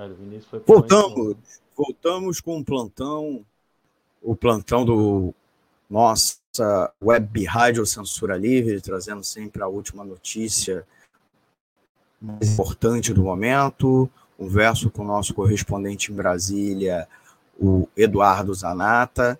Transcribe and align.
Cara, 0.00 0.16
foi 0.48 0.60
voltamos, 0.66 1.36
voltamos 1.76 2.40
com 2.40 2.58
o 2.58 2.64
plantão, 2.64 3.44
o 4.22 4.34
plantão 4.34 4.82
do 4.82 5.34
nossa 5.90 6.40
web 7.02 7.44
rádio 7.44 7.84
Censura 7.84 8.34
Livre, 8.34 8.80
trazendo 8.80 9.22
sempre 9.22 9.62
a 9.62 9.68
última 9.68 10.02
notícia 10.02 10.86
mais 12.18 12.52
importante 12.52 13.12
do 13.12 13.22
momento. 13.22 14.08
Converso 14.38 14.90
com 14.90 15.02
o 15.02 15.06
nosso 15.06 15.34
correspondente 15.34 16.10
em 16.10 16.14
Brasília, 16.14 17.06
o 17.60 17.86
Eduardo 17.94 18.54
Zanata, 18.54 19.38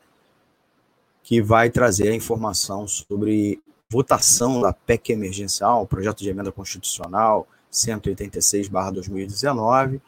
que 1.23 1.41
vai 1.41 1.71
trazer 1.71 2.11
a 2.11 2.15
informação 2.15 2.87
sobre 2.87 3.63
votação 3.89 4.61
da 4.61 4.75
PEC 4.75 5.13
emergencial, 5.13 5.87
projeto 5.87 6.19
de 6.19 6.29
emenda 6.29 6.53
constitucional 6.53 7.49
186/2019, 7.73 10.03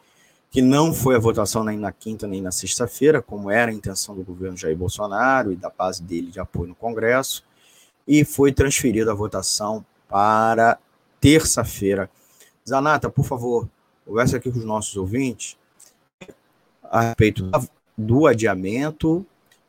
que 0.53 0.61
não 0.61 0.93
foi 0.93 1.15
a 1.15 1.19
votação 1.19 1.63
nem 1.63 1.79
na 1.79 1.91
quinta 1.91 2.27
nem 2.27 2.39
na 2.39 2.51
sexta-feira, 2.51 3.23
como 3.23 3.49
era 3.49 3.71
a 3.71 3.73
intenção 3.73 4.13
do 4.13 4.23
governo 4.23 4.55
Jair 4.55 4.77
Bolsonaro 4.77 5.51
e 5.51 5.55
da 5.55 5.67
base 5.67 6.03
dele 6.03 6.29
de 6.29 6.39
apoio 6.39 6.67
no 6.67 6.75
Congresso, 6.75 7.43
e 8.07 8.23
foi 8.23 8.51
transferida 8.51 9.11
a 9.11 9.15
votação 9.15 9.83
para 10.07 10.77
terça-feira. 11.19 12.07
Zanata, 12.69 13.09
por 13.09 13.25
favor, 13.25 13.67
converse 14.05 14.35
aqui 14.35 14.51
com 14.51 14.59
os 14.59 14.63
nossos 14.63 14.95
ouvintes 14.95 15.57
a 16.83 17.01
respeito 17.01 17.49
do 17.97 18.27
adiamento, 18.27 19.25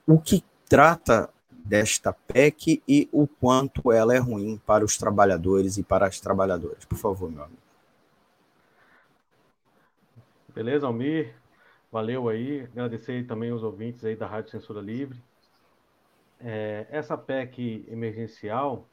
o 0.07 0.19
que 0.19 0.45
trata 0.69 1.31
desta 1.51 2.13
PEC 2.13 2.83
e 2.87 3.09
o 3.11 3.27
quanto 3.27 3.91
ela 3.91 4.15
é 4.15 4.19
ruim 4.19 4.61
para 4.67 4.85
os 4.85 4.99
trabalhadores 4.99 5.79
e 5.79 5.83
para 5.83 6.07
as 6.07 6.21
trabalhadoras. 6.21 6.85
Por 6.85 6.99
favor, 6.99 7.31
meu 7.31 7.43
amigo. 7.43 7.64
Beleza, 10.55 10.87
Almir? 10.87 11.35
Valeu 11.91 12.29
aí. 12.29 12.63
Agradecer 12.63 13.27
também 13.27 13.53
os 13.53 13.65
ouvintes 13.65 14.05
aí 14.05 14.15
da 14.15 14.25
Rádio 14.25 14.53
Censura 14.53 14.81
Livre. 14.81 15.21
É, 16.39 16.87
essa 16.91 17.19
PEC 17.19 17.85
emergencial 17.89 18.87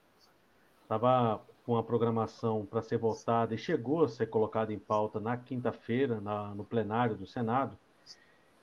estava 0.81 1.39
com 1.63 1.77
a 1.77 1.83
programação 1.83 2.65
para 2.65 2.81
ser 2.81 2.97
votada 2.97 3.53
e 3.53 3.59
chegou 3.59 4.03
a 4.03 4.07
ser 4.07 4.25
colocada 4.25 4.73
em 4.73 4.79
pauta 4.79 5.19
na 5.19 5.37
quinta-feira, 5.37 6.19
no 6.55 6.63
plenário 6.63 7.15
do 7.15 7.27
Senado. 7.27 7.77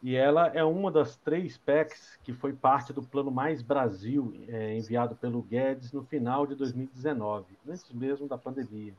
E 0.03 0.17
ela 0.17 0.49
é 0.49 0.65
uma 0.65 0.91
das 0.91 1.15
três 1.15 1.57
PECs 1.57 2.19
que 2.25 2.33
foi 2.33 2.53
parte 2.53 2.93
do 2.93 3.03
Plano 3.03 3.31
Mais 3.31 3.63
Brasil, 3.63 4.35
é, 4.49 4.77
enviado 4.77 5.15
pelo 5.15 5.41
Guedes 5.41 5.93
no 5.93 6.03
final 6.03 6.49
de 6.49 6.57
2019, 6.57 7.47
antes 7.69 7.93
mesmo 7.93 8.27
da 8.27 8.37
pandemia. 8.37 8.95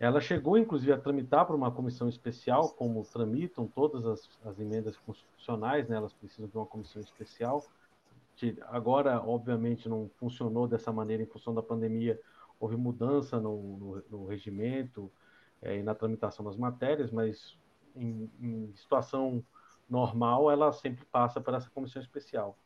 Ela 0.00 0.20
chegou, 0.20 0.56
inclusive, 0.56 0.92
a 0.92 0.98
tramitar 0.98 1.44
para 1.44 1.56
uma 1.56 1.72
comissão 1.72 2.08
especial, 2.08 2.70
como 2.70 3.04
tramitam 3.04 3.66
todas 3.66 4.06
as, 4.06 4.30
as 4.44 4.58
emendas 4.60 4.96
constitucionais, 4.98 5.88
né? 5.88 5.96
elas 5.96 6.12
precisam 6.12 6.46
de 6.48 6.56
uma 6.56 6.66
comissão 6.66 7.02
especial. 7.02 7.64
Agora, 8.66 9.20
obviamente, 9.20 9.88
não 9.88 10.08
funcionou 10.16 10.68
dessa 10.68 10.92
maneira 10.92 11.22
em 11.22 11.26
função 11.26 11.52
da 11.52 11.62
pandemia, 11.62 12.20
houve 12.60 12.76
mudança 12.76 13.40
no, 13.40 13.76
no, 13.76 14.04
no 14.08 14.26
regimento 14.26 15.10
é, 15.60 15.78
e 15.78 15.82
na 15.82 15.94
tramitação 15.94 16.44
das 16.44 16.56
matérias, 16.56 17.10
mas 17.10 17.58
em, 17.96 18.30
em 18.40 18.72
situação 18.76 19.44
normal, 19.90 20.50
ela 20.50 20.72
sempre 20.72 21.04
passa 21.06 21.40
por 21.40 21.54
essa 21.54 21.68
comissão 21.70 22.00
especial. 22.00 22.56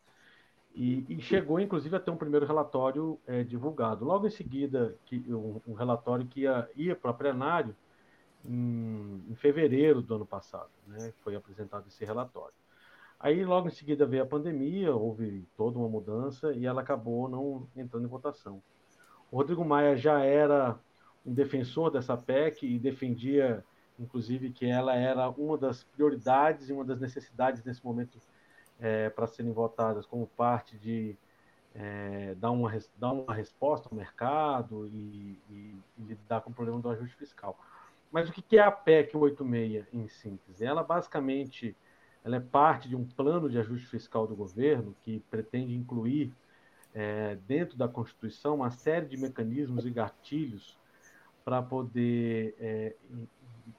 E, 0.74 1.04
e, 1.08 1.20
chegou, 1.20 1.60
inclusive, 1.60 1.94
a 1.94 2.00
ter 2.00 2.10
um 2.10 2.16
primeiro 2.16 2.46
relatório 2.46 3.18
é, 3.26 3.42
divulgado. 3.42 4.04
Logo 4.04 4.26
em 4.26 4.30
seguida, 4.30 4.96
que, 5.04 5.22
um, 5.28 5.60
um 5.68 5.74
relatório 5.74 6.26
que 6.26 6.42
ia, 6.42 6.68
ia 6.74 6.96
para 6.96 7.12
plenário 7.12 7.76
em, 8.44 9.22
em, 9.28 9.34
fevereiro 9.34 10.00
do 10.00 10.14
ano 10.14 10.26
passado, 10.26 10.70
né? 10.86 11.12
Foi 11.22 11.36
apresentado 11.36 11.86
esse 11.88 12.04
relatório. 12.04 12.54
Aí, 13.20 13.44
logo 13.44 13.68
em 13.68 13.70
seguida, 13.70 14.06
veio 14.06 14.22
a 14.22 14.26
pandemia, 14.26 14.94
houve 14.94 15.46
toda 15.56 15.78
uma 15.78 15.88
mudança 15.88 16.52
e 16.52 16.66
ela 16.66 16.80
acabou 16.80 17.28
não 17.28 17.68
entrando 17.76 18.04
em 18.04 18.08
votação. 18.08 18.62
O 19.30 19.36
Rodrigo 19.36 19.64
Maia 19.64 19.94
já 19.96 20.20
era 20.20 20.78
um 21.24 21.32
defensor 21.32 21.90
dessa 21.90 22.16
PEC 22.16 22.66
e 22.66 22.78
defendia, 22.78 23.64
inclusive, 23.98 24.50
que 24.50 24.66
ela 24.66 24.94
era 24.96 25.28
uma 25.30 25.56
das 25.56 25.84
prioridades 25.84 26.68
e 26.68 26.72
uma 26.72 26.84
das 26.84 26.98
necessidades 26.98 27.62
nesse 27.62 27.84
momento 27.84 28.18
é, 28.82 29.08
para 29.08 29.28
serem 29.28 29.52
votadas 29.52 30.04
como 30.04 30.26
parte 30.26 30.76
de 30.76 31.16
é, 31.72 32.34
dar, 32.34 32.50
uma, 32.50 32.70
dar 32.98 33.12
uma 33.12 33.32
resposta 33.32 33.88
ao 33.88 33.96
mercado 33.96 34.88
e, 34.88 35.38
e, 35.48 35.76
e, 35.98 36.02
lidar 36.02 36.40
com 36.40 36.50
o 36.50 36.54
problema 36.54 36.80
do 36.80 36.90
ajuste 36.90 37.16
fiscal. 37.16 37.56
Mas 38.10 38.28
o 38.28 38.32
que 38.32 38.58
é 38.58 38.60
a 38.60 38.72
PEC 38.72 39.16
86 39.16 39.86
em 39.94 40.08
síntese? 40.08 40.64
Ela 40.64 40.82
basicamente 40.82 41.74
ela 42.24 42.36
é 42.36 42.40
parte 42.40 42.88
de 42.88 42.96
um 42.96 43.04
plano 43.04 43.48
de 43.48 43.58
ajuste 43.58 43.86
fiscal 43.86 44.26
do 44.26 44.36
governo 44.36 44.94
que 45.02 45.20
pretende 45.30 45.74
incluir 45.74 46.32
é, 46.94 47.36
dentro 47.46 47.76
da 47.76 47.88
Constituição 47.88 48.56
uma 48.56 48.70
série 48.70 49.06
de 49.06 49.16
mecanismos 49.16 49.86
e 49.86 49.90
gatilhos 49.90 50.76
para 51.44 51.62
poder, 51.62 52.54
é, 52.60 52.94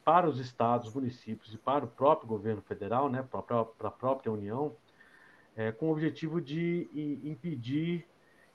para 0.04 0.28
os 0.28 0.40
estados, 0.40 0.94
municípios 0.94 1.54
e 1.54 1.58
para 1.58 1.86
o 1.86 1.88
próprio 1.88 2.28
governo 2.28 2.62
federal, 2.62 3.10
né, 3.10 3.24
para 3.30 3.62
a 3.88 3.92
própria 3.92 4.32
União, 4.32 4.76
é, 5.56 5.72
com 5.72 5.88
o 5.88 5.92
objetivo 5.92 6.42
de 6.42 6.90
impedir 7.24 8.06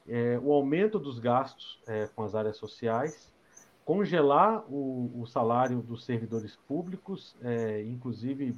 é, 0.09 0.39
o 0.43 0.53
aumento 0.53 0.99
dos 0.99 1.19
gastos 1.19 1.81
é, 1.87 2.09
com 2.15 2.23
as 2.23 2.35
áreas 2.35 2.57
sociais, 2.57 3.33
congelar 3.85 4.65
o, 4.69 5.11
o 5.21 5.27
salário 5.27 5.81
dos 5.81 6.05
servidores 6.05 6.57
públicos, 6.67 7.37
é, 7.43 7.83
inclusive 7.85 8.55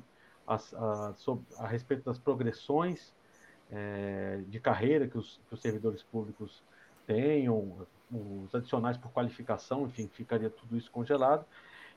a, 0.46 0.56
a, 0.74 1.14
a, 1.58 1.66
respeito 1.66 2.04
das 2.04 2.18
progressões 2.18 3.12
é, 3.70 4.40
de 4.48 4.58
carreira 4.58 5.06
que 5.06 5.18
os, 5.18 5.40
que 5.48 5.54
os 5.54 5.60
servidores 5.60 6.02
públicos 6.02 6.62
tenham, 7.06 7.86
os 8.10 8.54
adicionais 8.54 8.96
por 8.96 9.12
qualificação, 9.12 9.86
enfim, 9.86 10.08
ficaria 10.12 10.50
tudo 10.50 10.76
isso 10.76 10.90
congelado, 10.90 11.44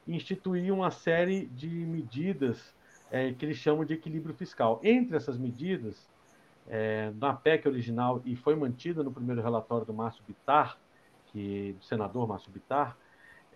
e 0.05 0.15
instituir 0.15 0.71
uma 0.71 0.91
série 0.91 1.45
de 1.47 1.67
medidas 1.67 2.75
é, 3.11 3.31
que 3.33 3.45
eles 3.45 3.57
chamam 3.57 3.85
de 3.85 3.93
equilíbrio 3.93 4.35
fiscal. 4.35 4.79
Entre 4.83 5.15
essas 5.15 5.37
medidas, 5.37 6.07
é, 6.67 7.11
na 7.19 7.33
PEC 7.33 7.67
original 7.67 8.21
e 8.25 8.35
foi 8.35 8.55
mantida 8.55 9.03
no 9.03 9.11
primeiro 9.11 9.41
relatório 9.41 9.85
do 9.85 9.93
Márcio 9.93 10.23
Bitar, 10.27 10.77
que, 11.27 11.73
do 11.73 11.83
senador 11.83 12.27
Márcio 12.27 12.51
Bitar, 12.51 12.97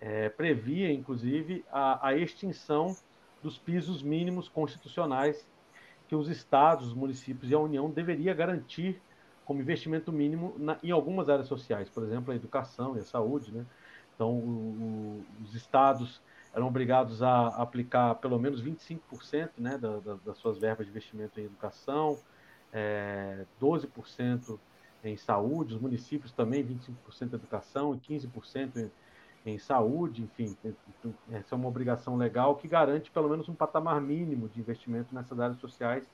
é, 0.00 0.28
previa, 0.28 0.92
inclusive, 0.92 1.64
a, 1.70 2.08
a, 2.08 2.16
extinção 2.16 2.96
dos 3.42 3.58
pisos 3.58 4.02
mínimos 4.02 4.48
constitucionais 4.48 5.46
que 6.06 6.14
os 6.14 6.28
estados, 6.28 6.88
os 6.88 6.94
municípios 6.94 7.50
e 7.50 7.54
a 7.54 7.58
União 7.58 7.90
deveria 7.90 8.32
garantir 8.32 9.00
como 9.44 9.60
investimento 9.60 10.12
mínimo 10.12 10.54
na, 10.58 10.78
em 10.82 10.90
algumas 10.90 11.28
áreas 11.28 11.48
sociais, 11.48 11.88
por 11.88 12.02
exemplo, 12.02 12.32
a 12.32 12.36
educação 12.36 12.96
e 12.96 13.00
a 13.00 13.04
saúde. 13.04 13.52
Né? 13.52 13.64
Então, 14.14 14.30
o, 14.30 14.40
o, 14.40 15.24
os 15.42 15.54
estados 15.54 16.20
eram 16.54 16.66
obrigados 16.66 17.22
a 17.22 17.48
aplicar 17.48 18.16
pelo 18.16 18.38
menos 18.38 18.62
25% 18.62 19.50
né, 19.58 19.78
da, 19.78 19.98
da, 19.98 20.14
das 20.24 20.38
suas 20.38 20.58
verbas 20.58 20.86
de 20.86 20.90
investimento 20.90 21.40
em 21.40 21.44
educação, 21.44 22.18
é, 22.72 23.44
12% 23.60 24.58
em 25.04 25.16
saúde, 25.16 25.74
os 25.74 25.80
municípios 25.80 26.32
também 26.32 26.64
25% 26.64 27.32
em 27.32 27.34
educação 27.34 27.94
e 27.94 27.98
15% 27.98 28.76
em, 28.76 28.90
em 29.52 29.58
saúde, 29.58 30.22
enfim, 30.22 30.56
essa 31.30 31.54
é 31.54 31.56
uma 31.56 31.68
obrigação 31.68 32.16
legal 32.16 32.56
que 32.56 32.66
garante 32.66 33.10
pelo 33.10 33.28
menos 33.28 33.48
um 33.48 33.54
patamar 33.54 34.00
mínimo 34.00 34.48
de 34.48 34.60
investimento 34.60 35.14
nessas 35.14 35.38
áreas 35.38 35.58
sociais 35.58 36.04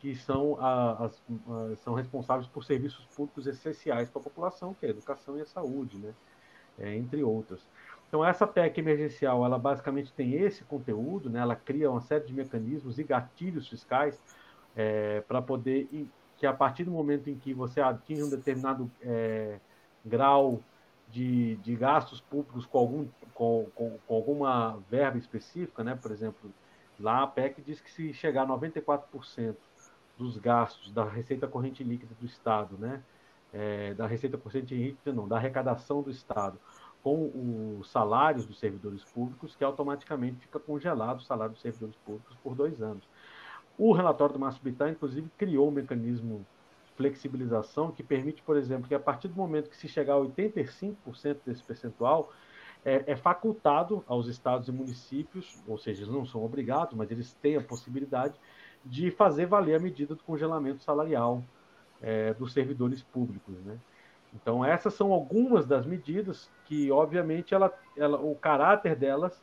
que 0.00 0.16
são, 0.16 0.56
as, 0.58 1.22
são 1.82 1.92
responsáveis 1.92 2.46
por 2.46 2.64
serviços 2.64 3.04
públicos 3.14 3.46
essenciais 3.46 4.08
para 4.08 4.20
a 4.20 4.24
população, 4.24 4.72
que 4.72 4.86
é 4.86 4.88
a 4.88 4.92
educação 4.92 5.36
e 5.36 5.42
a 5.42 5.46
saúde, 5.46 5.98
né? 5.98 6.14
É, 6.78 6.96
entre 6.96 7.22
outras. 7.22 7.60
Então, 8.08 8.24
essa 8.24 8.46
PEC 8.46 8.78
emergencial, 8.78 9.44
ela 9.44 9.58
basicamente 9.58 10.12
tem 10.12 10.32
esse 10.32 10.64
conteúdo, 10.64 11.28
né? 11.28 11.40
ela 11.40 11.54
cria 11.54 11.90
uma 11.90 12.00
série 12.00 12.24
de 12.24 12.32
mecanismos 12.32 12.98
e 12.98 13.04
gatilhos 13.04 13.68
fiscais 13.68 14.18
é, 14.76 15.20
para 15.22 15.42
poder 15.42 15.88
que 16.36 16.46
a 16.46 16.52
partir 16.52 16.84
do 16.84 16.90
momento 16.90 17.28
em 17.28 17.36
que 17.36 17.52
você 17.52 17.80
atinge 17.80 18.22
um 18.22 18.30
determinado 18.30 18.90
é, 19.02 19.60
grau 20.04 20.60
de, 21.10 21.56
de, 21.56 21.76
gastos 21.76 22.20
públicos 22.20 22.64
com, 22.64 22.78
algum, 22.78 23.08
com, 23.34 23.66
com, 23.74 23.98
com, 24.06 24.14
alguma 24.14 24.78
verba 24.88 25.18
específica, 25.18 25.84
né? 25.84 25.98
por 26.00 26.10
exemplo, 26.10 26.50
lá 26.98 27.24
a 27.24 27.26
PEC 27.26 27.60
diz 27.60 27.80
que 27.80 27.90
se 27.90 28.14
chegar 28.14 28.44
a 28.44 28.46
94% 28.46 29.56
dos 30.16 30.38
gastos 30.38 30.92
da 30.92 31.04
receita 31.04 31.46
corrente 31.46 31.82
líquida 31.82 32.14
do 32.18 32.26
Estado, 32.26 32.76
né? 32.78 33.02
É, 33.52 33.94
da 33.94 34.06
receita 34.06 34.38
corrente 34.38 34.74
líquida, 34.74 35.12
não, 35.12 35.26
da 35.26 35.36
arrecadação 35.36 36.02
do 36.02 36.10
Estado, 36.10 36.56
com 37.02 37.78
os 37.80 37.90
salários 37.90 38.46
dos 38.46 38.60
servidores 38.60 39.02
públicos, 39.02 39.56
que 39.56 39.64
automaticamente 39.64 40.38
fica 40.40 40.60
congelado 40.60 41.18
o 41.18 41.22
salário 41.22 41.54
dos 41.54 41.62
servidores 41.62 41.96
públicos 41.96 42.36
por 42.44 42.54
dois 42.54 42.80
anos. 42.80 43.02
O 43.82 43.92
relatório 43.92 44.34
do 44.34 44.38
Márcio 44.38 44.62
Bittar, 44.62 44.90
inclusive, 44.90 45.30
criou 45.38 45.68
um 45.68 45.70
mecanismo 45.70 46.44
de 46.84 46.92
flexibilização 46.96 47.90
que 47.90 48.02
permite, 48.02 48.42
por 48.42 48.58
exemplo, 48.58 48.86
que 48.86 48.94
a 48.94 49.00
partir 49.00 49.28
do 49.28 49.34
momento 49.34 49.70
que 49.70 49.76
se 49.76 49.88
chegar 49.88 50.16
a 50.16 50.18
85% 50.18 51.38
desse 51.46 51.62
percentual, 51.62 52.30
é, 52.84 53.04
é, 53.06 53.16
facultado 53.16 54.04
aos 54.06 54.26
estados 54.26 54.68
e 54.68 54.72
municípios, 54.72 55.58
ou 55.66 55.78
seja, 55.78 56.02
eles 56.02 56.12
não 56.12 56.26
são 56.26 56.44
obrigados, 56.44 56.92
mas 56.94 57.10
eles 57.10 57.32
têm 57.32 57.56
a 57.56 57.62
possibilidade 57.62 58.34
de 58.84 59.10
fazer 59.10 59.46
valer 59.46 59.76
a 59.76 59.80
medida 59.80 60.14
do 60.14 60.22
congelamento 60.22 60.82
salarial 60.82 61.42
é, 62.02 62.34
dos 62.34 62.52
servidores 62.52 63.02
públicos. 63.02 63.54
Né? 63.64 63.78
Então, 64.34 64.62
essas 64.62 64.92
são 64.92 65.10
algumas 65.10 65.64
das 65.64 65.86
medidas 65.86 66.50
que, 66.66 66.90
obviamente, 66.90 67.54
ela, 67.54 67.72
ela, 67.96 68.20
o 68.20 68.34
caráter 68.34 68.94
delas 68.94 69.42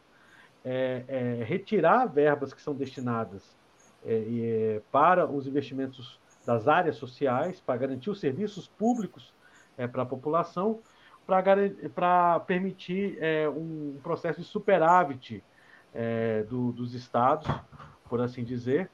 é, 0.63 1.05
é 1.07 1.43
retirar 1.43 2.05
verbas 2.05 2.53
que 2.53 2.61
são 2.61 2.75
destinadas 2.75 3.57
é, 4.05 4.81
para 4.91 5.29
os 5.29 5.47
investimentos 5.47 6.19
das 6.45 6.67
áreas 6.67 6.95
sociais, 6.95 7.59
para 7.59 7.77
garantir 7.77 8.09
os 8.09 8.19
serviços 8.19 8.67
públicos 8.67 9.33
é, 9.77 9.85
para 9.87 10.03
a 10.03 10.05
população, 10.05 10.79
para 11.25 12.39
permitir 12.39 13.17
é, 13.21 13.49
um 13.49 13.99
processo 14.01 14.39
de 14.39 14.47
superávit 14.47 15.43
é, 15.93 16.43
do, 16.43 16.71
dos 16.71 16.93
estados, 16.93 17.47
por 18.07 18.21
assim 18.21 18.43
dizer, 18.43 18.89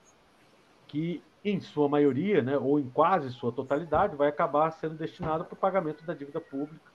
que 0.88 1.24
em 1.46 1.60
sua 1.60 1.90
maioria, 1.90 2.42
né, 2.42 2.58
ou 2.58 2.80
em 2.80 2.90
quase 2.90 3.30
sua 3.32 3.52
totalidade, 3.52 4.16
vai 4.16 4.30
acabar 4.30 4.72
sendo 4.72 4.96
destinado 4.96 5.46
para 5.46 5.54
o 5.54 5.58
pagamento 5.58 6.04
da 6.06 6.14
dívida 6.14 6.40
pública 6.40 6.92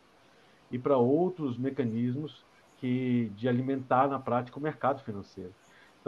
e 0.71 0.79
para 0.79 0.97
outros 0.97 1.59
mecanismos 1.59 2.45
que 2.79 3.31
de 3.37 3.49
alimentar 3.49 4.09
na 4.09 4.19
prática 4.19 4.59
o 4.59 4.63
mercado 4.63 5.03
financeiro. 5.03 5.53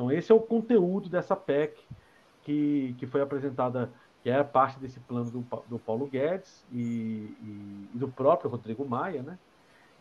Então 0.00 0.11
esse 0.11 0.32
é 0.32 0.35
o 0.35 0.41
conteúdo 0.41 1.11
dessa 1.11 1.37
PEC 1.37 1.79
que, 2.43 2.97
que 2.99 3.06
foi 3.06 3.20
apresentada 3.20 3.93
que 4.23 4.31
era 4.31 4.43
parte 4.43 4.81
desse 4.81 4.99
plano 4.99 5.31
do, 5.31 5.47
do 5.69 5.79
Paulo 5.79 6.06
Guedes 6.06 6.64
e, 6.73 7.37
e, 7.43 7.88
e, 7.94 7.99
do 7.99 8.08
próprio 8.08 8.50
Rodrigo 8.50 8.82
Maia, 8.82 9.23
né? 9.23 9.38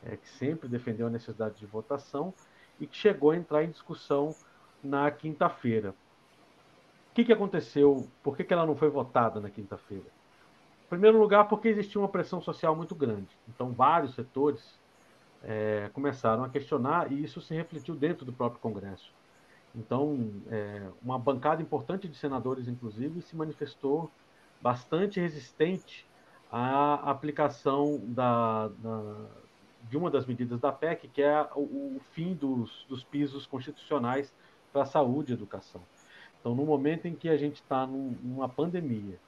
É, 0.06 0.16
que 0.16 0.30
sempre 0.30 0.70
defendeu 0.70 1.08
a 1.08 1.10
necessidade 1.10 1.56
de 1.56 1.66
votação 1.66 2.34
e 2.80 2.88
que 2.88 2.96
chegou 2.96 3.32
a 3.32 3.36
entrar 3.36 3.66
em 3.66 3.72
discussão 3.72 4.34
na 4.82 5.12
quinta-feira. 5.12 5.90
O 5.90 7.14
que, 7.14 7.26
que 7.26 7.34
aconteceu? 7.34 8.08
Por 8.24 8.38
que, 8.38 8.46
que 8.46 8.54
ela 8.54 8.66
não 8.66 8.78
foi 8.78 8.90
votada 8.90 9.42
na 9.42 9.50
quinta-feira? 9.50 10.08
Em 10.86 10.90
primeiro 10.90 11.20
lugar, 11.20 11.50
porque 11.50 11.68
existia 11.68 12.00
uma 12.00 12.08
pressão 12.08 12.42
social 12.42 12.74
muito 12.74 12.96
grande. 12.96 13.36
Então, 13.50 13.74
vários 13.74 14.16
setores 14.16 14.80
é, 15.44 15.90
começaram 15.92 16.46
a 16.46 16.50
questionar 16.50 17.12
e 17.12 17.22
isso 17.22 17.42
se 17.42 17.54
refletiu 17.54 17.96
dentro 17.96 18.26
do 18.26 18.32
próprio 18.32 18.62
Congresso. 18.62 19.19
Então, 19.76 20.32
é, 20.50 20.88
uma 21.02 21.20
bancada 21.20 21.62
importante 21.62 22.08
de 22.08 22.18
senadores, 22.18 22.68
inclusive, 22.68 23.22
se 23.22 23.36
manifestou 23.36 24.10
bastante 24.62 25.20
resistente 25.20 26.06
à 26.52 26.96
aplicação 27.10 28.00
da, 28.04 28.68
da, 28.68 29.26
de 29.84 29.98
uma 29.98 30.10
das 30.10 30.26
medidas 30.26 30.60
da 30.60 30.72
PEC, 30.72 31.08
que 31.08 31.22
é 31.22 31.48
o, 31.56 31.62
o 31.62 32.02
fim 32.12 32.34
dos, 32.34 32.86
dos, 32.90 33.04
pisos 33.04 33.46
constitucionais 33.46 34.34
para 34.74 34.86
saúde 34.86 35.32
e 35.32 35.36
educação. 35.36 35.82
Então, 36.40 36.56
no 36.56 36.66
momento 36.66 37.08
em 37.08 37.16
que 37.16 37.30
a 37.30 37.38
gente 37.38 37.56
está 37.56 37.86
num, 37.86 38.18
numa 38.24 38.50
pandemia, 38.50 39.20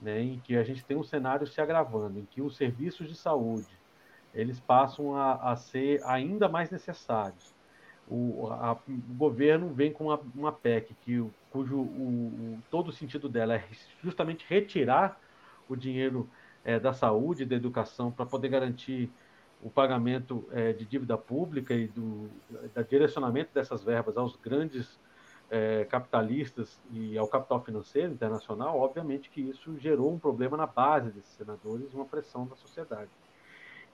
né, 0.00 0.20
em 0.20 0.38
que 0.40 0.56
a 0.56 0.64
gente 0.64 0.84
tem 0.84 0.96
um 0.96 1.04
cenário 1.04 1.46
se 1.46 1.60
agravando, 1.60 2.18
em 2.18 2.24
que 2.24 2.42
os 2.42 2.56
serviços 2.56 3.08
de 3.08 3.14
saúde 3.14 3.76
eles 4.34 4.60
passam 4.60 5.16
a, 5.16 5.52
a 5.52 5.56
ser 5.56 6.02
ainda 6.04 6.48
mais 6.48 6.70
necessários, 6.70 7.54
o, 8.08 8.48
a, 8.50 8.72
o 8.72 9.14
governo 9.14 9.68
vem 9.72 9.92
com 9.92 10.06
uma, 10.06 10.20
uma 10.34 10.52
PEC 10.52 10.94
que, 11.02 11.24
cujo 11.50 11.76
o, 11.76 11.80
o, 11.80 12.58
todo 12.70 12.88
o 12.88 12.92
sentido 12.92 13.28
dela 13.28 13.54
é 13.54 13.64
justamente 14.02 14.44
retirar 14.48 15.20
o 15.68 15.74
dinheiro 15.74 16.28
é, 16.64 16.78
da 16.78 16.92
saúde 16.92 17.44
da 17.44 17.56
educação 17.56 18.10
para 18.10 18.26
poder 18.26 18.48
garantir 18.48 19.10
o 19.62 19.70
pagamento 19.70 20.46
é, 20.52 20.72
de 20.72 20.84
dívida 20.84 21.16
pública 21.16 21.74
e 21.74 21.88
do 21.88 22.28
direcionamento 22.88 23.50
dessas 23.52 23.82
verbas 23.82 24.16
aos 24.16 24.36
grandes 24.36 24.98
é, 25.50 25.84
capitalistas 25.84 26.80
e 26.92 27.16
ao 27.16 27.26
capital 27.28 27.62
financeiro 27.64 28.12
internacional, 28.12 28.78
obviamente 28.78 29.30
que 29.30 29.40
isso 29.40 29.76
gerou 29.78 30.12
um 30.12 30.18
problema 30.18 30.56
na 30.56 30.66
base 30.66 31.10
desses 31.10 31.32
senadores, 31.32 31.92
uma 31.94 32.04
pressão 32.04 32.46
da 32.46 32.56
sociedade. 32.56 33.10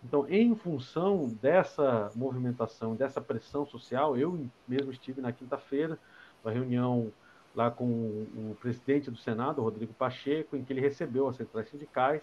Então, 0.03 0.29
em 0.29 0.55
função 0.55 1.29
dessa 1.41 2.11
movimentação, 2.15 2.97
dessa 2.97 3.21
pressão 3.21 3.65
social, 3.65 4.17
eu 4.17 4.47
mesmo 4.67 4.91
estive 4.91 5.21
na 5.21 5.33
quinta-feira, 5.33 5.99
uma 6.43 6.53
reunião 6.53 7.13
lá 7.55 7.71
com 7.71 7.85
o 7.85 8.57
presidente 8.61 9.11
do 9.11 9.17
Senado, 9.17 9.63
Rodrigo 9.63 9.93
Pacheco, 9.95 10.57
em 10.57 10.65
que 10.65 10.73
ele 10.73 10.81
recebeu 10.81 11.29
as 11.29 11.37
centrais 11.37 11.69
sindicais 11.69 12.23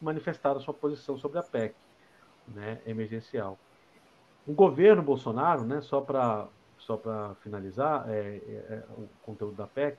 e 0.00 0.04
manifestaram 0.04 0.60
sua 0.60 0.74
posição 0.74 1.18
sobre 1.18 1.38
a 1.38 1.42
PEC 1.42 1.74
né, 2.46 2.80
emergencial. 2.86 3.58
O 4.46 4.52
governo 4.52 5.02
Bolsonaro, 5.02 5.64
né, 5.64 5.80
só 5.80 6.00
para 6.00 6.46
só 6.78 7.00
finalizar 7.40 8.08
é, 8.08 8.36
é, 8.36 8.52
é, 8.52 8.84
o 8.96 9.08
conteúdo 9.24 9.56
da 9.56 9.66
PEC, 9.66 9.98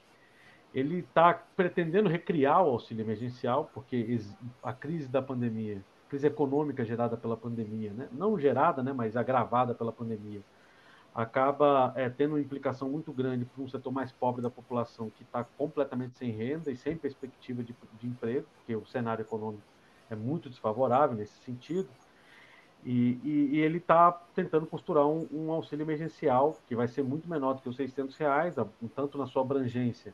ele 0.73 0.99
está 0.99 1.33
pretendendo 1.33 2.07
recriar 2.07 2.63
o 2.63 2.69
auxílio 2.69 3.03
emergencial, 3.03 3.69
porque 3.73 4.19
a 4.63 4.71
crise 4.71 5.07
da 5.09 5.21
pandemia 5.21 5.81
crise 6.09 6.27
econômica 6.27 6.83
gerada 6.83 7.17
pela 7.17 7.37
pandemia, 7.37 7.91
né? 7.93 8.07
não 8.11 8.39
gerada, 8.39 8.81
né, 8.81 8.93
mas 8.93 9.15
agravada 9.15 9.73
pela 9.73 9.91
pandemia, 9.91 10.41
acaba 11.13 11.93
é, 11.95 12.09
tendo 12.09 12.31
uma 12.35 12.39
implicação 12.39 12.89
muito 12.89 13.11
grande 13.11 13.45
para 13.45 13.63
um 13.63 13.67
setor 13.67 13.91
mais 13.91 14.11
pobre 14.11 14.41
da 14.41 14.49
população 14.49 15.09
que 15.09 15.23
está 15.23 15.43
completamente 15.43 16.17
sem 16.17 16.31
renda 16.31 16.71
e 16.71 16.77
sem 16.77 16.95
perspectiva 16.95 17.63
de, 17.63 17.75
de, 17.99 18.07
emprego, 18.07 18.45
porque 18.57 18.75
o 18.75 18.85
cenário 18.85 19.23
econômico 19.23 19.63
é 20.09 20.15
muito 20.15 20.49
desfavorável 20.49 21.17
nesse 21.17 21.33
sentido. 21.43 21.89
E, 22.85 23.19
e, 23.23 23.49
e 23.53 23.59
ele 23.59 23.79
está 23.79 24.11
tentando 24.35 24.67
costurar 24.67 25.07
um, 25.07 25.27
um, 25.33 25.51
auxílio 25.51 25.83
emergencial 25.83 26.55
que 26.67 26.75
vai 26.75 26.87
ser 26.87 27.03
muito 27.03 27.27
menor 27.27 27.53
do 27.55 27.61
que 27.61 27.69
os 27.69 27.75
600 27.75 28.15
reais, 28.15 28.55
tanto 28.95 29.17
na 29.17 29.25
sua 29.25 29.41
abrangência 29.41 30.13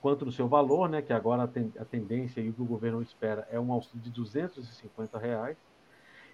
quanto 0.00 0.24
no 0.24 0.32
seu 0.32 0.48
valor, 0.48 0.88
né, 0.88 1.02
que 1.02 1.12
agora 1.12 1.44
a 1.44 1.84
tendência 1.84 2.40
e 2.40 2.48
o 2.48 2.52
que 2.52 2.62
o 2.62 2.66
governo 2.66 3.02
espera 3.02 3.46
é 3.50 3.60
um 3.60 3.72
auxílio 3.72 4.02
de 4.02 4.10
250 4.10 5.18
reais. 5.18 5.56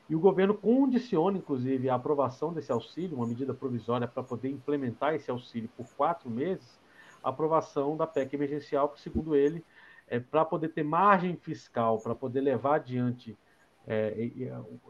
E 0.09 0.15
o 0.15 0.21
governo 0.21 0.55
condiciona, 0.55 1.37
inclusive, 1.37 1.91
a 1.91 1.97
aprovação 1.97 2.53
desse 2.53 2.71
auxílio, 2.71 3.17
uma 3.17 3.27
medida 3.27 3.53
provisória 3.53 4.07
para 4.07 4.23
poder 4.23 4.51
implementar 4.51 5.15
esse 5.15 5.31
auxílio 5.31 5.69
por 5.77 5.87
quatro 5.97 6.31
meses, 6.31 6.79
a 7.25 7.31
aprovação 7.31 7.97
da 7.97 8.07
PEC 8.07 8.35
emergencial, 8.35 8.89
que, 8.91 9.01
segundo 9.01 9.35
ele, 9.35 9.65
é 10.07 10.21
para 10.21 10.45
poder 10.45 10.69
ter 10.69 10.85
margem 10.85 11.35
fiscal, 11.35 11.99
para 11.99 12.15
poder 12.15 12.41
levar 12.41 12.77
adiante 12.77 13.37
é, 13.85 14.15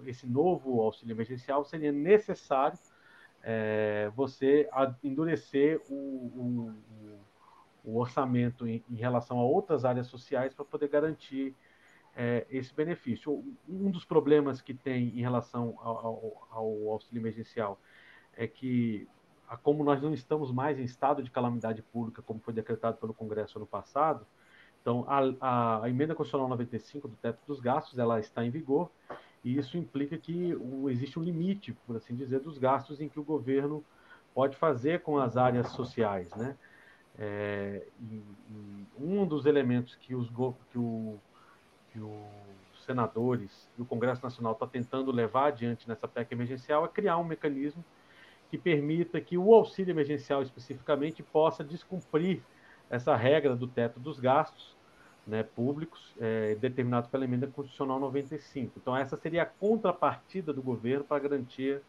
esse 0.04 0.26
novo 0.26 0.82
auxílio 0.82 1.14
emergencial, 1.14 1.64
seria 1.64 1.92
necessário 1.92 2.78
é, 3.42 4.10
você 4.14 4.68
endurecer 5.02 5.80
o, 5.88 5.94
o, 5.94 6.74
o 7.86 7.98
orçamento 7.98 8.66
em, 8.66 8.82
em, 8.90 8.96
relação 8.96 9.38
a 9.38 9.44
outras 9.44 9.84
áreas 9.84 10.08
sociais 10.08 10.52
para 10.52 10.64
poder 10.64 10.88
garantir 10.88 11.54
é, 12.16 12.44
esse 12.50 12.74
benefício. 12.74 13.44
Um 13.68 13.90
dos 13.90 14.04
problemas 14.04 14.60
que 14.60 14.74
tem 14.74 15.08
em 15.16 15.20
relação 15.20 15.78
ao, 15.80 15.96
ao, 15.96 16.48
ao 16.50 16.90
auxílio 16.90 17.20
emergencial 17.20 17.80
é 18.36 18.46
que, 18.48 19.08
como 19.62 19.84
nós 19.84 20.02
não 20.02 20.12
estamos 20.12 20.50
mais 20.50 20.80
em 20.80 20.82
estado 20.82 21.22
de 21.22 21.30
calamidade 21.30 21.80
pública, 21.80 22.20
como 22.22 22.40
foi 22.40 22.52
decretado 22.52 22.96
pelo 22.96 23.14
Congresso 23.14 23.58
ano 23.58 23.66
passado, 23.66 24.26
então 24.82 25.04
a, 25.08 25.82
a, 25.82 25.88
emenda 25.88 26.14
constitucional 26.14 26.48
95 26.48 27.08
do 27.08 27.16
teto 27.16 27.40
dos 27.46 27.60
gastos 27.60 27.98
ela 27.98 28.20
está 28.20 28.44
em 28.44 28.50
vigor 28.50 28.90
e 29.44 29.56
isso 29.58 29.76
implica 29.76 30.18
que 30.18 30.56
existe 30.88 31.18
um 31.18 31.22
limite, 31.22 31.72
por 31.86 31.96
assim 31.96 32.16
dizer, 32.16 32.40
dos 32.40 32.58
gastos 32.58 33.00
em 33.00 33.08
que 33.08 33.18
o 33.18 33.24
governo 33.24 33.84
pode 34.34 34.56
fazer 34.56 35.00
com 35.02 35.18
as 35.18 35.36
áreas 35.36 35.68
sociais, 35.68 36.34
né? 36.34 36.56
É, 37.18 37.82
e, 38.00 38.22
e 38.50 38.86
um 38.98 39.26
dos 39.26 39.46
elementos 39.46 39.94
que 39.96 40.14
os, 40.14 40.28
que, 40.70 40.78
o, 40.78 41.18
que 41.92 41.98
os 41.98 42.84
senadores 42.84 43.68
e 43.78 43.82
o 43.82 43.86
Congresso 43.86 44.22
Nacional 44.22 44.52
está 44.52 44.66
tentando 44.66 45.10
levar 45.10 45.46
adiante 45.46 45.88
nessa 45.88 46.06
PEC 46.06 46.32
emergencial 46.32 46.84
é 46.84 46.88
criar 46.88 47.16
um 47.16 47.24
mecanismo 47.24 47.84
que 48.50 48.58
permita 48.58 49.20
que 49.20 49.36
o 49.36 49.52
auxílio 49.54 49.92
emergencial 49.92 50.42
especificamente 50.42 51.22
possa 51.22 51.64
descumprir 51.64 52.42
essa 52.88 53.16
regra 53.16 53.56
do 53.56 53.66
teto 53.66 53.98
dos 53.98 54.20
gastos 54.20 54.76
né, 55.26 55.42
públicos 55.42 56.14
é, 56.20 56.54
determinado 56.54 57.08
pela 57.08 57.24
emenda 57.24 57.46
constitucional 57.48 57.98
95. 57.98 58.74
Então 58.76 58.96
essa 58.96 59.16
seria 59.16 59.42
a 59.42 59.46
contrapartida 59.46 60.52
do 60.52 60.62
governo 60.62 61.04
para 61.04 61.18
garantir 61.18 61.82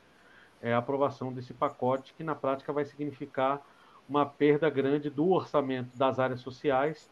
é, 0.62 0.74
a 0.74 0.79
aprovação 0.79 1.31
desse 1.31 1.53
pacote 1.53 2.13
que 2.15 2.24
na 2.24 2.34
prática 2.34 2.74
vai 2.74 2.86
significar 2.86 3.62
uma 4.08 4.26
perda 4.26 4.70
grande 4.70 5.10
do 5.10 5.30
orçamento 5.30 5.96
das 5.98 6.20
áreas 6.20 6.42
sociais 6.42 7.10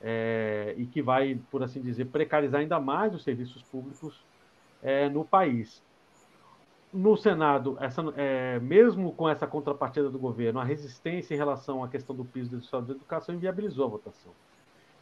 é, 0.00 0.74
e 0.76 0.86
que 0.86 1.00
vai, 1.00 1.40
por 1.50 1.62
assim 1.62 1.80
dizer, 1.80 2.06
precarizar 2.06 2.60
ainda 2.60 2.80
mais 2.80 3.14
os 3.14 3.22
serviços 3.22 3.62
públicos 3.62 4.24
é, 4.82 5.08
no 5.08 5.24
país. 5.24 5.82
No 6.92 7.16
Senado, 7.16 7.76
essa, 7.80 8.02
é, 8.16 8.58
mesmo 8.60 9.12
com 9.12 9.28
essa 9.28 9.46
contrapartida 9.46 10.10
do 10.10 10.18
governo, 10.18 10.60
a 10.60 10.64
resistência 10.64 11.34
em 11.34 11.38
relação 11.38 11.82
à 11.82 11.88
questão 11.88 12.14
do 12.14 12.24
piso 12.24 12.50
do 12.50 12.58
Estado 12.58 12.86
de 12.86 12.92
Educação 12.92 13.34
inviabilizou 13.34 13.86
a 13.86 13.88
votação. 13.88 14.32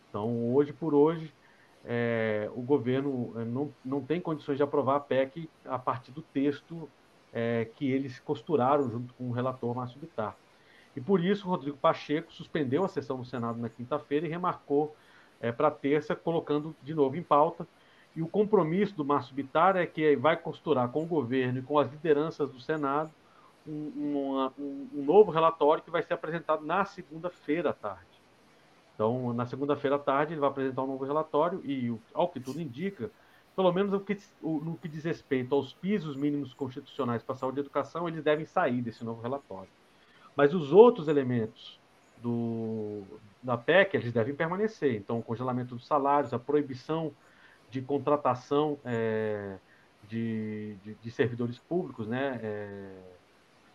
Então, 0.09 0.55
hoje 0.55 0.73
por 0.73 0.95
hoje, 0.95 1.33
o 2.55 2.61
governo 2.61 3.33
não, 3.47 3.73
não 3.85 4.01
tem 4.03 4.21
condições 4.21 4.57
de 4.57 4.63
aprovar 4.63 4.97
a 4.97 5.01
PEC 5.01 5.49
a 5.65 5.79
partir 5.79 6.11
do 6.13 6.21
texto 6.21 6.89
é, 7.33 7.69
que 7.77 7.91
eles 7.91 8.19
costuraram 8.21 8.91
junto 8.91 9.15
com 9.15 9.29
o 9.29 9.33
relator 9.33 9.75
Márcio 9.75 10.01
Bittar. 10.01 10.37
E 10.97 11.01
por 11.01 11.25
isso, 11.25 11.49
Rodrigo 11.49 11.77
Pacheco 11.77 12.33
suspendeu 12.33 12.85
a 12.85 12.89
sessão 12.89 13.17
do 13.17 13.25
Senado 13.25 13.59
na 13.59 13.69
quinta-feira 13.69 14.27
e 14.27 14.31
remarcou 14.31 14.95
é, 15.41 15.53
para 15.53 15.71
terça, 15.71 16.15
colocando 16.17 16.75
de 16.83 16.95
novo 16.95 17.17
em 17.17 17.23
pauta. 17.23 17.67
E 18.15 18.23
o 18.23 18.29
compromisso 18.29 18.97
do 18.97 19.05
Márcio 19.05 19.35
Bittar 19.35 19.77
é 19.77 19.87
que 19.87 20.17
vai 20.17 20.37
costurar 20.37 20.89
com 20.89 21.05
o 21.05 21.07
governo 21.07 21.61
e 21.61 21.63
com 21.63 21.79
as 21.79 21.91
lideranças 21.91 22.51
do 22.51 22.61
Senado 22.61 23.11
um, 23.67 24.51
um, 24.59 24.89
um 24.95 25.05
novo 25.05 25.31
relatório 25.31 25.83
que 25.83 25.91
vai 25.91 26.03
ser 26.03 26.15
apresentado 26.15 26.65
na 26.65 26.85
segunda-feira 26.85 27.71
à 27.71 27.73
tarde. 27.73 28.11
Então, 28.95 29.33
na 29.33 29.47
segunda-feira 29.47 29.97
à 29.97 29.99
tarde, 29.99 30.35
ele 30.35 30.41
vai 30.41 30.51
apresentar 30.51 30.83
um 30.83 30.89
novo 30.89 31.05
relatório 31.05 31.63
e, 31.65 31.97
ao 32.13 32.29
que 32.29 32.41
tudo 32.41 32.61
indica, 32.61 33.11
pelo 33.55 33.73
menos 33.73 33.93
no 33.93 34.01
que, 34.01 34.19
no 34.43 34.77
que 34.77 34.89
diz 34.89 35.05
respeito 35.05 35.55
aos 35.55 35.73
pisos 35.73 36.17
mínimos 36.17 36.53
constitucionais 36.53 37.23
para 37.23 37.35
a 37.35 37.39
saúde 37.39 37.59
e 37.59 37.61
educação, 37.61 38.09
eles 38.09 38.23
devem 38.23 38.45
sair 38.45 38.83
desse 38.83 39.05
novo 39.05 39.23
relatório. 39.23 39.71
Mas 40.37 40.55
os 40.55 40.73
outros 40.73 41.09
elementos 41.09 41.79
do, 42.23 43.03
da 43.43 43.57
PEC, 43.57 43.97
eles 43.97 44.13
devem 44.13 44.35
permanecer. 44.35 44.95
Então, 44.95 45.19
o 45.19 45.23
congelamento 45.23 45.75
dos 45.75 45.87
salários, 45.87 46.33
a 46.33 46.39
proibição 46.39 47.13
de 47.71 47.81
contratação 47.81 48.79
é, 48.85 49.57
de, 50.09 50.77
de, 50.85 50.95
de, 50.95 51.11
servidores 51.11 51.59
públicos, 51.59 52.07
né? 52.07 52.41
É, 52.43 52.91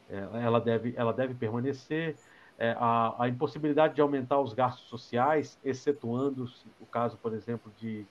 é, 0.10 0.44
ela, 0.44 0.60
deve, 0.60 0.94
ela 0.96 1.14
deve 1.14 1.34
permanecer. 1.34 2.16
É, 2.58 2.74
a, 2.80 3.24
a, 3.24 3.28
impossibilidade 3.28 3.96
de 3.96 4.02
aumentar 4.02 4.40
os 4.40 4.54
gastos 4.54 4.88
sociais, 4.88 5.60
excetuando 5.62 6.50
o 6.80 6.86
caso, 6.86 7.18
por 7.18 7.34
exemplo, 7.34 7.70
de, 7.78 8.06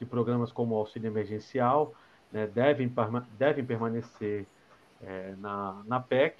de 0.00 0.04
programas 0.04 0.50
como 0.50 0.74
o 0.74 0.78
auxílio 0.78 1.06
emergencial, 1.06 1.94
né, 2.32 2.44
devem, 2.48 2.92
devem 3.38 3.64
permanecer 3.64 4.46
é, 5.00 5.34
na, 5.38 5.80
na 5.86 6.00
PEC, 6.00 6.36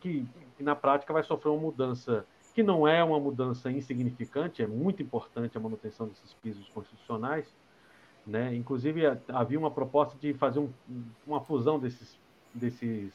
que, 0.00 0.26
que 0.56 0.62
na 0.62 0.74
prática 0.74 1.12
vai 1.12 1.22
sofrer 1.22 1.50
uma 1.50 1.60
mudança 1.60 2.24
que 2.54 2.62
não 2.62 2.86
é 2.86 3.02
uma 3.02 3.20
mudança 3.20 3.70
insignificante, 3.70 4.62
é 4.62 4.66
muito 4.66 5.02
importante 5.02 5.56
a 5.56 5.60
manutenção 5.60 6.08
desses 6.08 6.32
pisos 6.34 6.68
constitucionais. 6.70 7.46
Né? 8.26 8.54
Inclusive, 8.54 9.02
havia 9.28 9.58
uma 9.58 9.70
proposta 9.70 10.18
de 10.18 10.34
fazer 10.34 10.58
um, 10.58 10.70
uma 11.26 11.40
fusão 11.40 11.78
desses, 11.78 12.18
desses, 12.52 13.12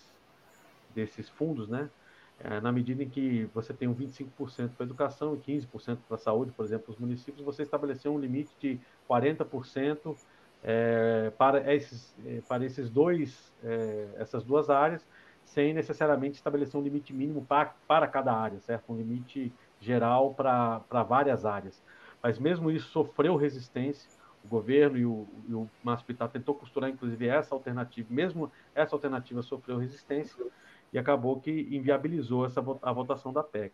desses 0.93 1.29
fundos, 1.29 1.67
né? 1.67 1.89
É, 2.37 2.59
na 2.59 2.69
medida 2.69 3.01
em 3.01 3.07
que 3.07 3.49
você 3.53 3.73
tem 3.73 3.87
um 3.87 3.95
25% 3.95 4.71
para 4.75 4.85
educação 4.85 5.35
e 5.35 5.37
15% 5.37 5.99
para 6.07 6.17
saúde, 6.17 6.51
por 6.51 6.65
exemplo, 6.65 6.93
os 6.93 6.99
municípios, 6.99 7.45
você 7.45 7.63
estabeleceu 7.63 8.13
um 8.13 8.19
limite 8.19 8.51
de 8.59 8.77
40% 9.09 10.17
é, 10.61 11.31
para, 11.37 11.73
esses, 11.73 12.13
é, 12.25 12.41
para 12.41 12.65
esses 12.65 12.89
dois, 12.89 13.53
é, 13.63 14.07
essas 14.17 14.43
duas 14.43 14.69
áreas, 14.69 15.07
sem 15.45 15.73
necessariamente 15.73 16.35
estabelecer 16.35 16.79
um 16.79 16.83
limite 16.83 17.13
mínimo 17.13 17.45
para, 17.45 17.73
para 17.87 18.07
cada 18.07 18.33
área, 18.33 18.59
certo? 18.59 18.91
Um 18.91 18.97
limite 18.97 19.53
geral 19.79 20.33
para, 20.33 20.81
para 20.81 21.03
várias 21.03 21.45
áreas. 21.45 21.81
Mas 22.21 22.39
mesmo 22.39 22.71
isso 22.71 22.89
sofreu 22.89 23.35
resistência, 23.35 24.09
o 24.43 24.47
governo 24.47 24.97
e 24.97 25.05
o, 25.05 25.27
e 25.47 25.53
o 25.53 25.69
Pittar 26.05 26.29
tentou 26.29 26.55
costurar, 26.55 26.89
inclusive, 26.89 27.27
essa 27.27 27.55
alternativa, 27.55 28.07
mesmo 28.11 28.51
essa 28.73 28.95
alternativa 28.95 29.41
sofreu 29.41 29.77
resistência, 29.77 30.45
e 30.91 30.99
acabou 30.99 31.39
que 31.39 31.51
inviabilizou 31.71 32.45
essa, 32.45 32.63
a 32.81 32.91
votação 32.91 33.33
da 33.33 33.43
PEC. 33.43 33.73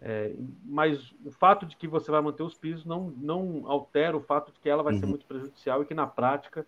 É, 0.00 0.34
mas 0.64 1.14
o 1.24 1.30
fato 1.30 1.64
de 1.64 1.76
que 1.76 1.86
você 1.86 2.10
vai 2.10 2.20
manter 2.20 2.42
os 2.42 2.54
pisos 2.54 2.84
não, 2.84 3.12
não 3.16 3.62
altera 3.66 4.16
o 4.16 4.20
fato 4.20 4.52
de 4.52 4.58
que 4.58 4.68
ela 4.68 4.82
vai 4.82 4.94
uhum. 4.94 5.00
ser 5.00 5.06
muito 5.06 5.26
prejudicial 5.26 5.82
e 5.82 5.86
que, 5.86 5.94
na 5.94 6.06
prática, 6.06 6.66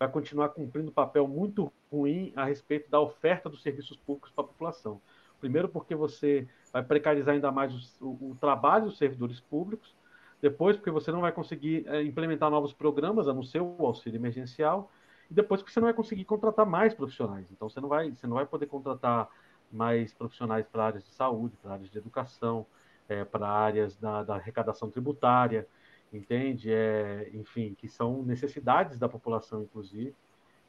vai 0.00 0.08
continuar 0.08 0.48
cumprindo 0.48 0.88
um 0.88 0.94
papel 0.94 1.28
muito 1.28 1.70
ruim 1.92 2.32
a 2.34 2.46
respeito 2.46 2.90
da 2.90 2.98
oferta 2.98 3.50
dos 3.50 3.62
serviços 3.62 3.98
públicos 3.98 4.30
para 4.30 4.44
a 4.44 4.46
população. 4.46 4.98
Primeiro, 5.38 5.68
porque 5.68 5.94
você 5.94 6.48
vai 6.72 6.82
precarizar 6.82 7.34
ainda 7.34 7.52
mais 7.52 8.00
o, 8.00 8.08
o, 8.08 8.36
trabalho 8.40 8.86
dos 8.86 8.96
servidores 8.96 9.40
públicos. 9.40 9.94
Depois, 10.40 10.74
porque 10.74 10.90
você 10.90 11.12
não 11.12 11.20
vai 11.20 11.32
conseguir 11.32 11.86
é, 11.86 12.02
implementar 12.02 12.50
novos 12.50 12.72
programas, 12.72 13.28
a 13.28 13.34
não 13.34 13.42
ser 13.42 13.60
o 13.60 13.76
auxílio 13.84 14.16
emergencial. 14.16 14.90
E 15.30 15.34
depois, 15.34 15.60
porque 15.60 15.72
você 15.72 15.80
não 15.80 15.86
vai 15.86 15.94
conseguir 15.94 16.24
contratar 16.24 16.64
mais 16.64 16.94
profissionais. 16.94 17.46
Então, 17.52 17.68
você 17.68 17.78
não 17.78 17.88
vai, 17.88 18.10
você 18.10 18.26
não 18.26 18.36
vai 18.36 18.46
poder 18.46 18.66
contratar 18.66 19.28
mais 19.70 20.14
profissionais 20.14 20.66
para 20.66 20.86
áreas 20.86 21.04
de 21.04 21.10
saúde, 21.10 21.58
para 21.62 21.74
áreas 21.74 21.90
de 21.90 21.98
educação, 21.98 22.64
é, 23.06 23.22
para 23.22 23.46
áreas 23.46 23.98
da, 23.98 24.22
da 24.22 24.36
arrecadação 24.36 24.90
tributária 24.90 25.68
entende? 26.12 26.72
É, 26.72 27.30
enfim, 27.32 27.74
que 27.74 27.88
são 27.88 28.22
necessidades 28.22 28.98
da 28.98 29.08
população, 29.08 29.62
inclusive, 29.62 30.14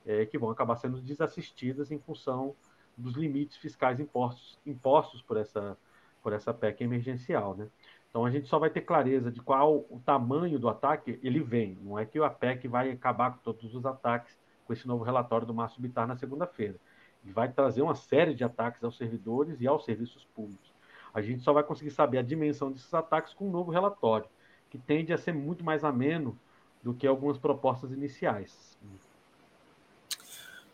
é, 0.06 0.26
que 0.26 0.38
vão 0.38 0.50
acabar 0.50 0.76
sendo 0.78 1.00
desassistidas 1.02 1.92
em 1.92 2.00
função 2.00 2.56
dos 2.98 3.16
limites 3.16 3.58
fiscais 3.58 4.00
impostos, 4.00 4.60
impostos 4.66 5.22
por 5.22 5.38
essa, 5.38 5.78
por 6.22 6.34
essa 6.34 6.54
PEC 6.54 6.84
emergencial, 6.84 7.56
né? 7.56 7.68
Então 8.10 8.26
a 8.26 8.30
gente 8.30 8.48
só 8.48 8.60
vai 8.60 8.70
ter 8.70 8.82
clareza 8.82 9.32
de 9.32 9.42
qual 9.42 9.86
o 9.90 10.02
tamanho 10.06 10.60
do 10.60 10.68
ataque, 10.68 11.18
ele 11.24 11.40
vem. 11.40 11.78
Não 11.82 11.98
é 11.98 12.06
que 12.06 12.20
a 12.20 12.30
PEC 12.30 12.68
vai 12.68 12.92
acabar 12.92 13.32
com 13.32 13.38
todos 13.38 13.74
os 13.74 13.86
ataques 13.86 14.38
com 14.66 14.74
esse 14.74 14.86
novo 14.86 15.04
relatório 15.04 15.48
do 15.48 15.54
Márcio 15.54 15.82
Bitar 15.82 16.06
na 16.06 16.18
segunda-feira. 16.18 16.76
Ele 17.24 17.32
vai 17.34 17.50
trazer 17.50 17.82
uma 17.82 17.96
série 17.96 18.34
de 18.34 18.44
ataques 18.44 18.84
aos 18.84 18.98
servidores 18.98 19.62
e 19.62 19.68
aos 19.68 19.86
serviços 19.86 20.26
públicos. 20.36 20.74
A 21.14 21.22
gente 21.22 21.42
só 21.42 21.54
vai 21.54 21.64
conseguir 21.64 21.92
saber 21.92 22.18
a 22.18 22.22
dimensão 22.22 22.72
desses 22.72 22.94
ataques 22.94 23.34
com 23.34 23.48
um 23.48 23.52
novo 23.52 23.72
relatório 23.72 24.28
que 24.72 24.78
tende 24.78 25.12
a 25.12 25.18
ser 25.18 25.34
muito 25.34 25.64
mais 25.64 25.84
ameno 25.84 26.36
do 26.82 26.94
que 26.94 27.06
algumas 27.06 27.38
propostas 27.38 27.92
iniciais. 27.92 28.52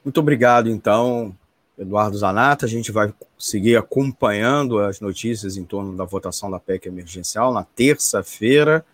Muito 0.05 0.19
obrigado, 0.19 0.69
então, 0.69 1.35
Eduardo 1.77 2.15
Zanata. 2.15 2.65
A 2.65 2.69
gente 2.69 2.91
vai 2.91 3.13
seguir 3.37 3.75
acompanhando 3.75 4.79
as 4.79 5.01
notícias 5.01 5.57
em 5.57 5.65
torno 5.65 5.97
da 5.97 6.05
votação 6.05 6.49
da 6.49 6.59
PEC 6.59 6.87
emergencial 6.87 7.51
na 7.51 7.63
terça-feira. 7.63 8.85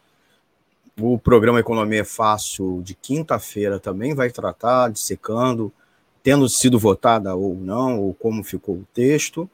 O 0.99 1.19
programa 1.19 1.59
Economia 1.59 2.01
é 2.01 2.05
Fácil 2.05 2.81
de 2.81 2.95
quinta-feira 2.95 3.79
também 3.79 4.15
vai 4.15 4.31
tratar, 4.31 4.89
dissecando, 4.89 5.71
tendo 6.23 6.47
sido 6.47 6.79
votada 6.79 7.35
ou 7.35 7.55
não, 7.55 7.99
ou 7.99 8.13
como 8.13 8.43
ficou 8.43 8.75
o 8.75 8.87
texto. 8.93 9.49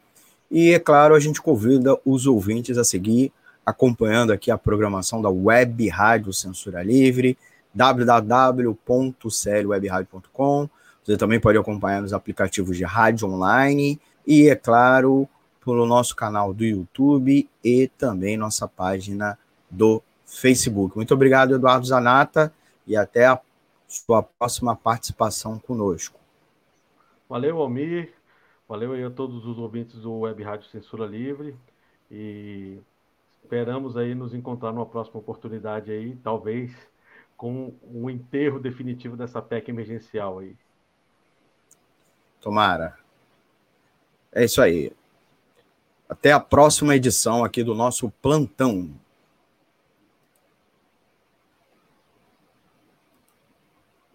E, 0.51 0.71
é 0.71 0.79
claro, 0.79 1.15
a 1.15 1.19
gente 1.19 1.41
convida 1.41 1.97
os 2.05 2.27
ouvintes 2.27 2.77
a 2.77 2.83
seguir 2.83 3.33
acompanhando 3.69 4.33
aqui 4.33 4.49
a 4.49 4.57
programação 4.57 5.21
da 5.21 5.29
Web 5.29 5.87
Rádio 5.89 6.33
Censura 6.33 6.81
Livre, 6.81 7.37
www.clwebradio.com. 7.73 10.69
Você 11.03 11.17
também 11.17 11.39
pode 11.39 11.57
acompanhar 11.57 12.01
nos 12.01 12.13
aplicativos 12.13 12.75
de 12.75 12.83
rádio 12.83 13.27
online 13.27 14.01
e, 14.25 14.49
é 14.49 14.55
claro, 14.55 15.29
pelo 15.63 15.85
nosso 15.85 16.15
canal 16.15 16.51
do 16.53 16.65
YouTube 16.65 17.47
e 17.63 17.87
também 17.97 18.35
nossa 18.37 18.67
página 18.67 19.37
do 19.69 20.01
Facebook. 20.25 20.95
Muito 20.95 21.13
obrigado, 21.13 21.53
Eduardo 21.55 21.85
Zanata, 21.85 22.51
e 22.87 22.97
até 22.97 23.27
a 23.27 23.39
sua 23.87 24.23
próxima 24.23 24.75
participação 24.75 25.59
conosco. 25.59 26.19
Valeu, 27.27 27.59
Almir. 27.59 28.13
Valeu 28.67 28.93
aí 28.93 29.03
a 29.03 29.09
todos 29.09 29.45
os 29.45 29.57
ouvintes 29.57 29.99
do 29.99 30.19
Web 30.19 30.43
Rádio 30.43 30.69
Censura 30.69 31.05
Livre. 31.05 31.55
E 32.11 32.77
Esperamos 33.41 33.97
aí 33.97 34.13
nos 34.13 34.33
encontrar 34.33 34.71
numa 34.71 34.85
próxima 34.85 35.19
oportunidade 35.19 35.91
aí, 35.91 36.15
talvez 36.17 36.71
com 37.35 37.73
o 37.83 38.09
enterro 38.09 38.59
definitivo 38.59 39.15
dessa 39.15 39.41
PEC 39.41 39.69
emergencial 39.69 40.39
aí. 40.39 40.55
Tomara. 42.41 42.97
É 44.31 44.43
isso 44.43 44.61
aí. 44.61 44.91
Até 46.07 46.31
a 46.31 46.39
próxima 46.39 46.95
edição 46.95 47.43
aqui 47.43 47.63
do 47.63 47.73
nosso 47.73 48.11
plantão 48.21 48.89